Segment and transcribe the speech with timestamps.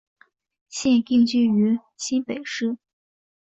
[0.67, 2.75] 现定居于新北市。